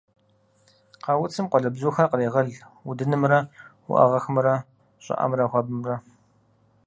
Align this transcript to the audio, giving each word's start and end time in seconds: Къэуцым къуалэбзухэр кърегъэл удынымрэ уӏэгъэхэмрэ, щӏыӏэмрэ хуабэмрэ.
Къэуцым 1.03 1.45
къуалэбзухэр 1.51 2.07
кърегъэл 2.11 2.47
удынымрэ 2.89 3.39
уӏэгъэхэмрэ, 3.89 4.53
щӏыӏэмрэ 5.03 5.45
хуабэмрэ. 5.51 5.95